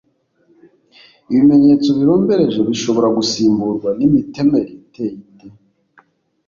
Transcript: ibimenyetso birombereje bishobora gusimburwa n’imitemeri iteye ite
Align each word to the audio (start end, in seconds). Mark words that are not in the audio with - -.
ibimenyetso 1.31 1.89
birombereje 1.97 2.59
bishobora 2.69 3.07
gusimburwa 3.17 3.89
n’imitemeri 3.99 4.71
iteye 4.81 5.11
ite 5.21 5.47